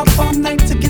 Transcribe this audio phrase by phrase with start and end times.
[0.00, 0.89] up all night to get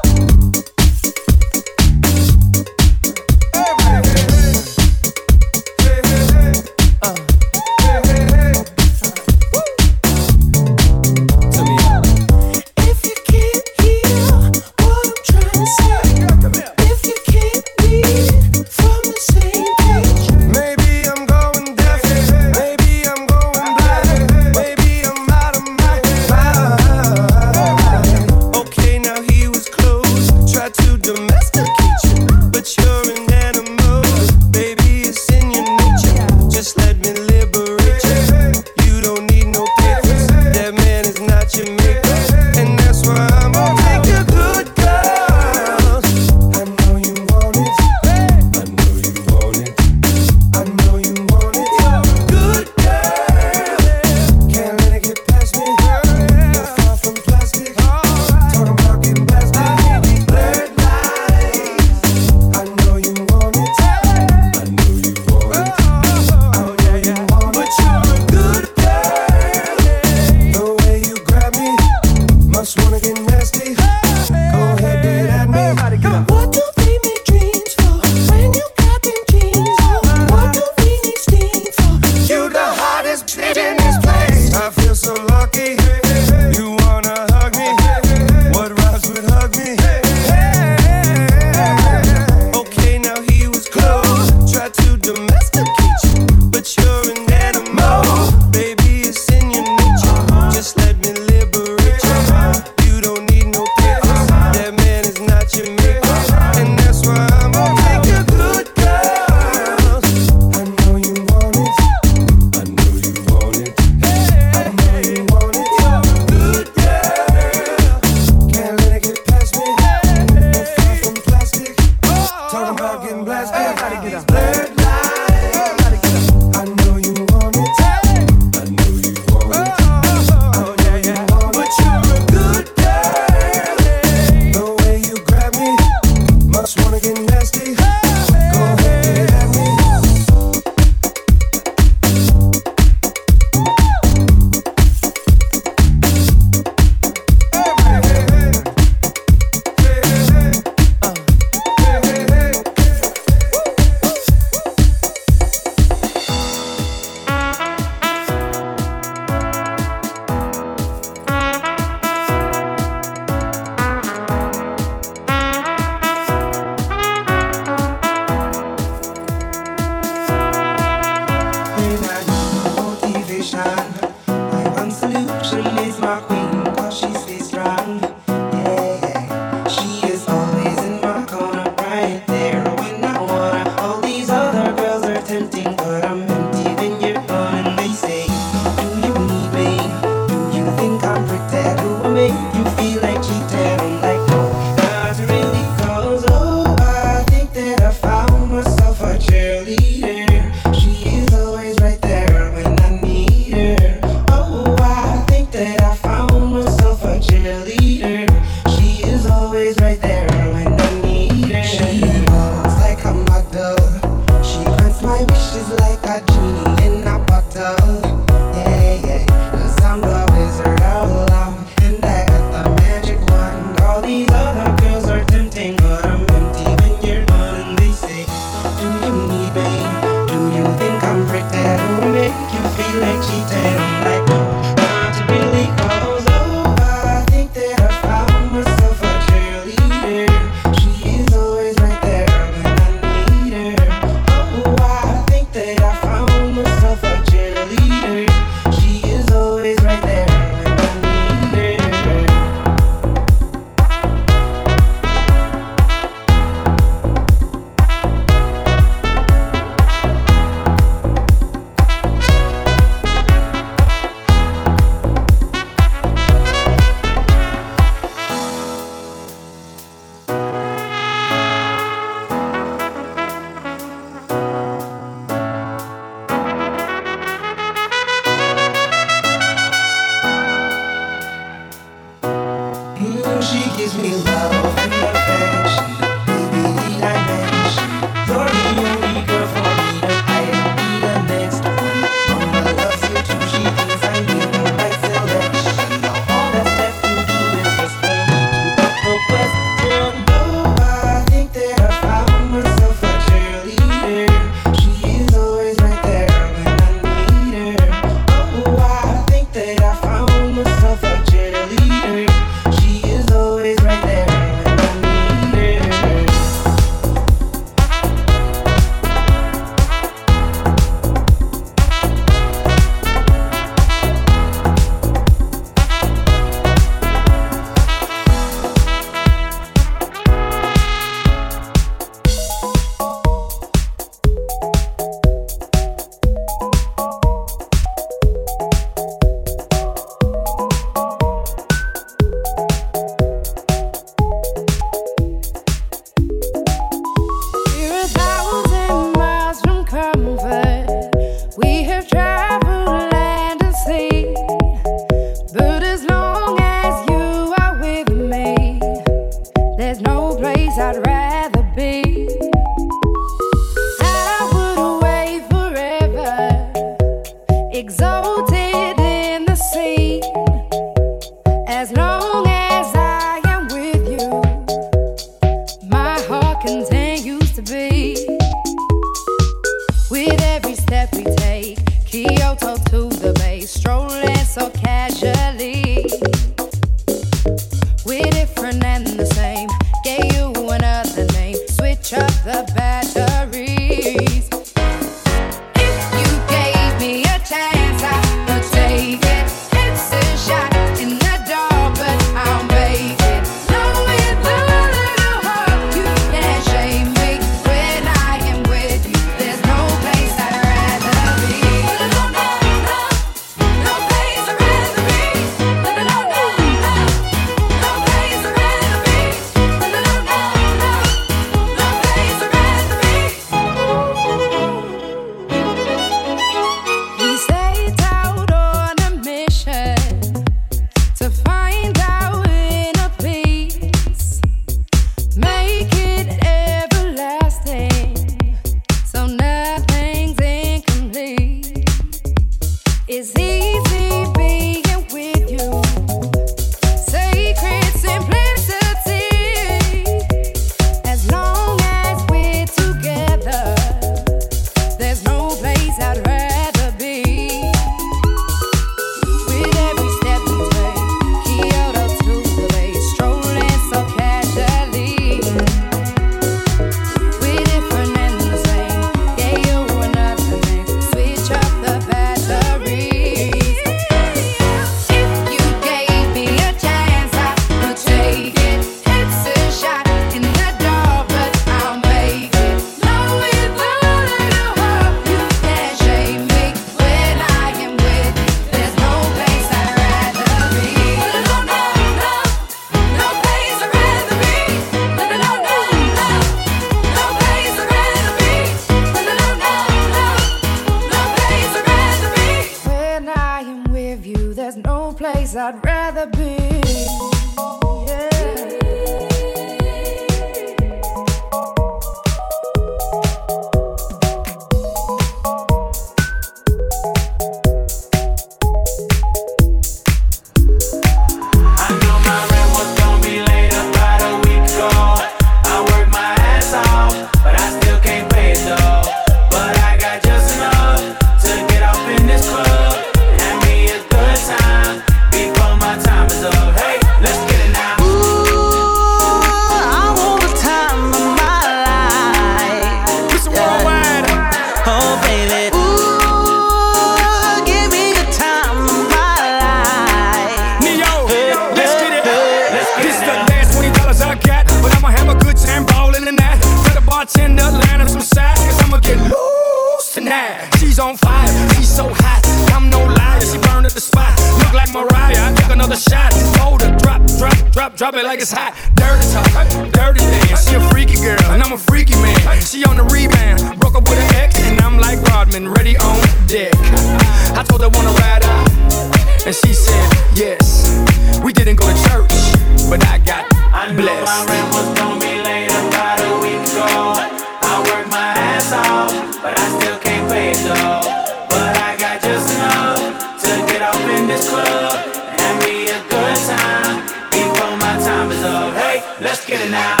[599.41, 600.00] Let's get it now.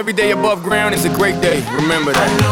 [0.00, 1.62] every day above ground is a great day.
[1.76, 2.49] Remember that.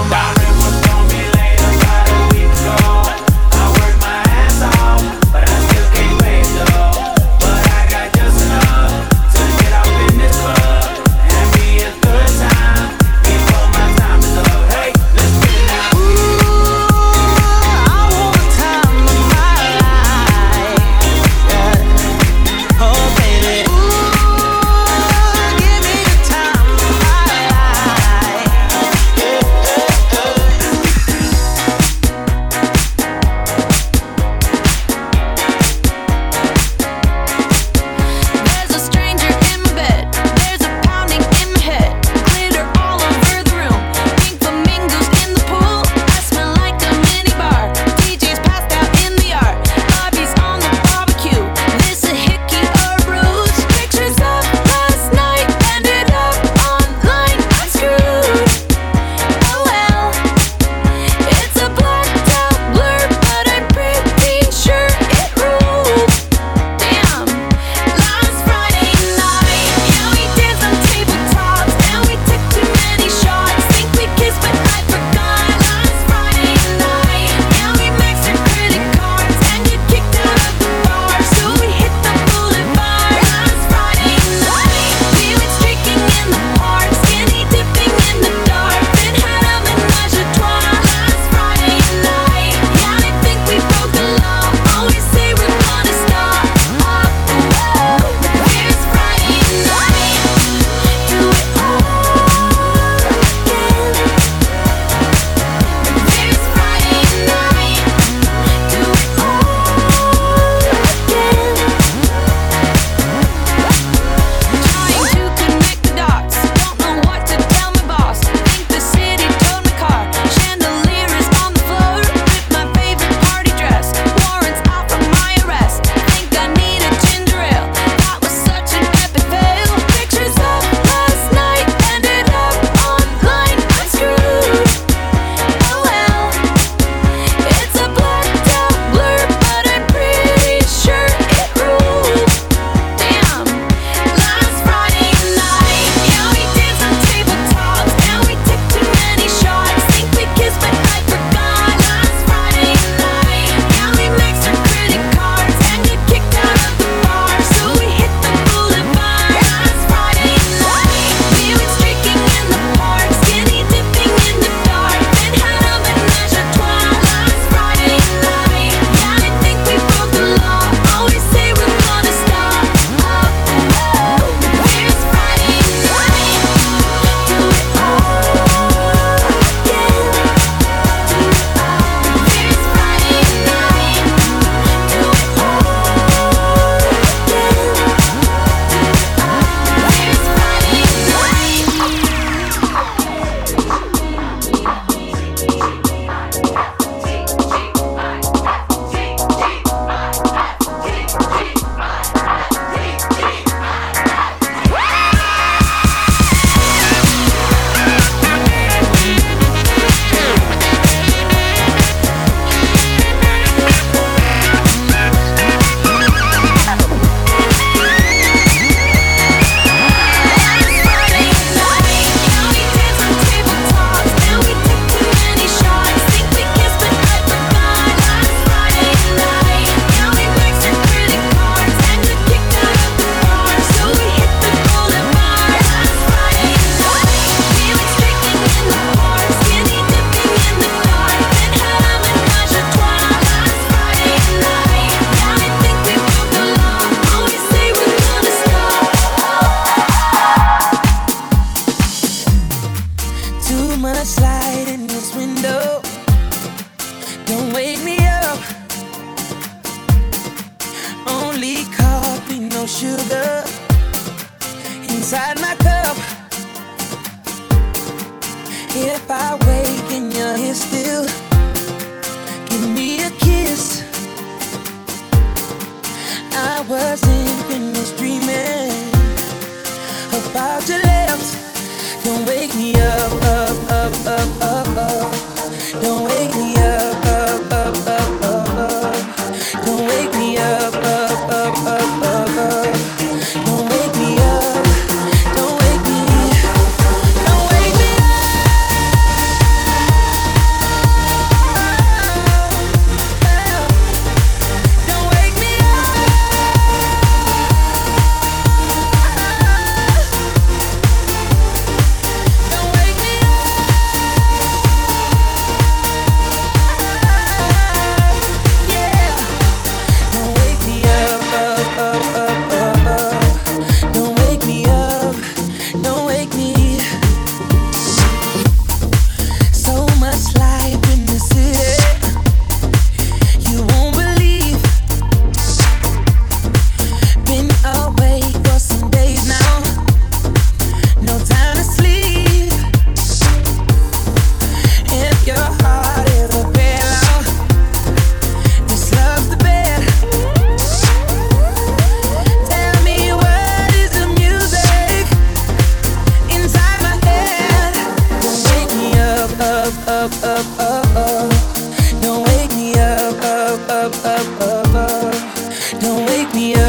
[366.38, 366.67] happier